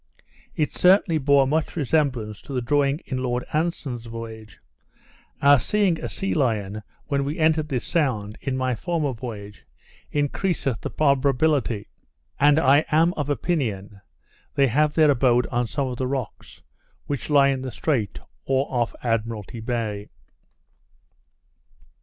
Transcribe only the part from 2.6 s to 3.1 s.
drawing